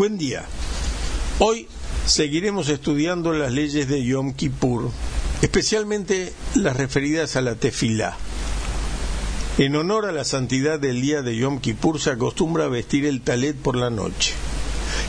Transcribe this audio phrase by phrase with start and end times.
[0.00, 0.46] Buen día.
[1.40, 1.66] Hoy
[2.06, 4.90] seguiremos estudiando las leyes de Yom Kippur,
[5.42, 8.16] especialmente las referidas a la tefilá.
[9.58, 13.20] En honor a la santidad del día de Yom Kippur se acostumbra a vestir el
[13.20, 14.32] talet por la noche.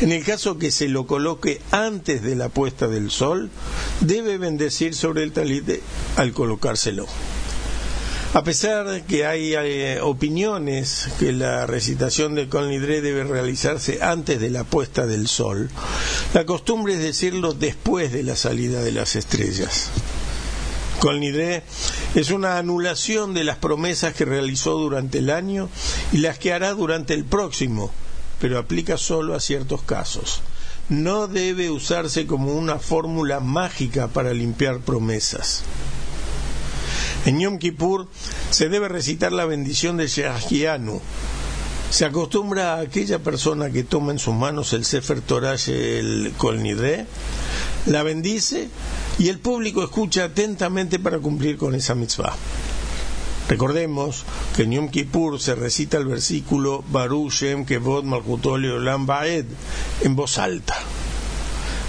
[0.00, 3.48] En el caso que se lo coloque antes de la puesta del sol,
[4.00, 5.80] debe bendecir sobre el talet
[6.16, 7.06] al colocárselo.
[8.32, 14.04] A pesar de que hay eh, opiniones que la recitación de Kol Nidre debe realizarse
[14.04, 15.68] antes de la puesta del sol,
[16.32, 19.90] la costumbre es decirlo después de la salida de las estrellas.
[21.00, 21.64] Kol Nidre
[22.14, 25.68] es una anulación de las promesas que realizó durante el año
[26.12, 27.90] y las que hará durante el próximo,
[28.40, 30.40] pero aplica solo a ciertos casos.
[30.88, 35.64] No debe usarse como una fórmula mágica para limpiar promesas.
[37.26, 38.08] En Yom Kippur
[38.50, 41.00] se debe recitar la bendición de Sheahianu.
[41.90, 46.60] Se acostumbra a aquella persona que toma en sus manos el Sefer Torah el Kol
[47.86, 48.68] la bendice
[49.18, 52.34] y el público escucha atentamente para cumplir con esa mitzvah.
[53.48, 59.44] Recordemos que en Yom Kippur se recita el versículo Baruch Shem Kevod Malchutol Olam Baed
[60.02, 60.76] en voz alta,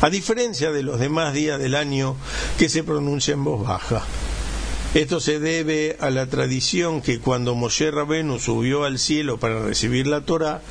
[0.02, 2.16] a diferencia de los demás días del año
[2.58, 4.04] que se pronuncia en voz baja.
[4.94, 10.06] Esto se debe a la tradición que cuando Moshe Rabenu subió al cielo para recibir
[10.06, 10.62] la Torah,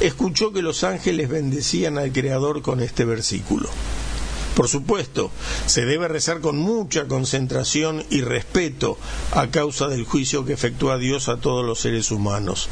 [0.00, 3.68] escuchó que los ángeles bendecían al Creador con este versículo.
[4.56, 5.30] Por supuesto,
[5.66, 8.98] se debe rezar con mucha concentración y respeto
[9.30, 12.68] a causa del juicio que efectúa Dios a todos los seres humanos.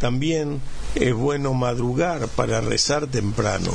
[0.00, 0.60] También
[0.96, 3.70] es bueno madrugar para rezar temprano.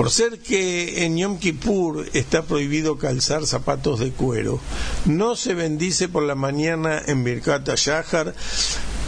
[0.00, 4.58] Por ser que en Yom Kippur está prohibido calzar zapatos de cuero,
[5.04, 8.34] no se bendice por la mañana en Birkat Shahar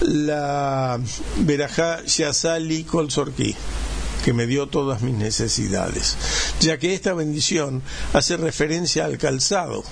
[0.03, 1.01] la
[1.39, 3.09] Berajá Shazali Kol
[4.23, 6.15] que me dio todas mis necesidades,
[6.61, 7.83] ya que esta bendición
[8.13, 9.85] hace referencia al calzado,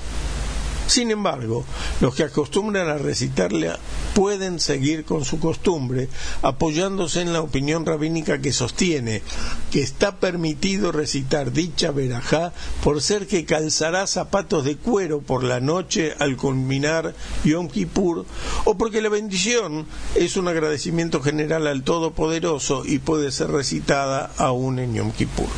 [0.90, 1.64] sin embargo,
[2.00, 3.70] los que acostumbran a recitarle
[4.12, 6.08] pueden seguir con su costumbre,
[6.42, 9.22] apoyándose en la opinión rabínica que sostiene
[9.70, 15.60] que está permitido recitar dicha verajá por ser que calzará zapatos de cuero por la
[15.60, 18.26] noche al culminar Yom Kippur,
[18.64, 19.86] o porque la bendición
[20.16, 25.48] es un agradecimiento general al Todopoderoso y puede ser recitada aún en Yom Kippur.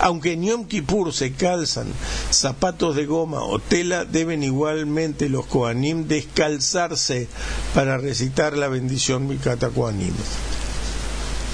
[0.00, 1.86] Aunque en Yom Kippur se calzan
[2.30, 7.28] zapatos de goma o tela, deben igualmente los Koanim descalzarse
[7.74, 10.14] para recitar la bendición Mikata Koanim.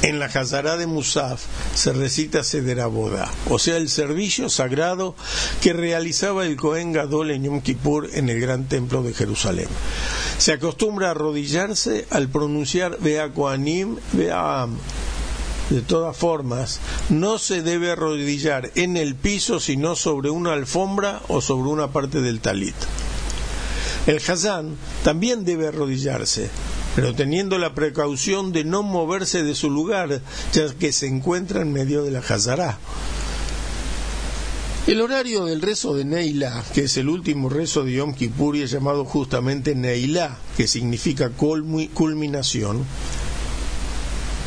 [0.02, 1.42] En la Hazará de Musaf
[1.74, 5.16] se recita Sederabodá, o sea, el servicio sagrado
[5.60, 9.68] que realizaba el Kohen Gadol en Yom Kippur en el gran templo de Jerusalén.
[10.38, 14.68] Se acostumbra a arrodillarse al pronunciar Bea Koanim, Bea
[15.70, 21.40] de todas formas, no se debe arrodillar en el piso sino sobre una alfombra o
[21.40, 22.76] sobre una parte del talit.
[24.06, 26.48] El Hazán también debe arrodillarse,
[26.94, 30.20] pero teniendo la precaución de no moverse de su lugar,
[30.52, 32.78] ya que se encuentra en medio de la Hazará.
[34.86, 38.62] El horario del rezo de Neilá, que es el último rezo de Yom Kippur y
[38.62, 42.86] es llamado justamente Neilá, que significa culminación,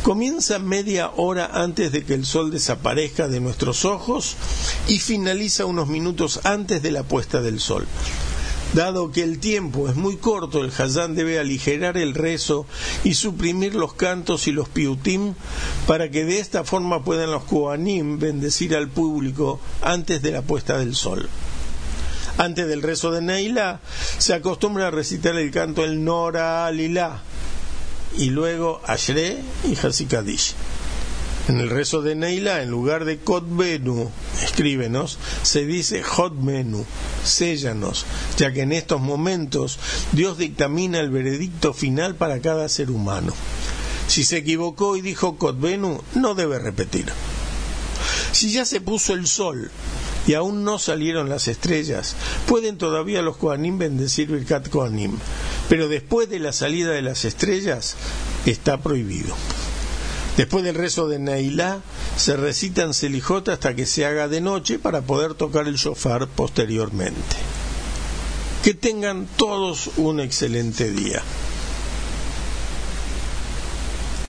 [0.03, 4.35] comienza media hora antes de que el sol desaparezca de nuestros ojos
[4.87, 7.85] y finaliza unos minutos antes de la puesta del sol.
[8.73, 12.67] Dado que el tiempo es muy corto, el Hazán debe aligerar el rezo
[13.03, 15.33] y suprimir los cantos y los piutim
[15.87, 20.77] para que de esta forma puedan los Koanim bendecir al público antes de la puesta
[20.77, 21.27] del sol.
[22.37, 23.81] Antes del rezo de Neilá
[24.19, 27.23] se acostumbra a recitar el canto el Nora Alilá,
[28.17, 30.53] y luego Ashre y Hasikadish.
[31.47, 34.11] En el rezo de Neila, en lugar de Kotbenu,
[34.43, 36.85] escríbenos, se dice Hotmenu,
[37.23, 38.05] séllanos,
[38.37, 39.79] ya que en estos momentos
[40.11, 43.33] Dios dictamina el veredicto final para cada ser humano.
[44.07, 47.05] Si se equivocó y dijo Kotbenu, no debe repetir.
[48.31, 49.71] Si ya se puso el sol
[50.27, 52.15] y aún no salieron las estrellas,
[52.47, 55.17] pueden todavía los Koanim bendecir Birkat Koanim,
[55.69, 57.95] pero después de la salida de las estrellas
[58.45, 59.35] está prohibido.
[60.35, 61.81] Después del rezo de Neilá,
[62.17, 67.35] se recitan Selijot hasta que se haga de noche para poder tocar el shofar posteriormente.
[68.63, 71.21] Que tengan todos un excelente día.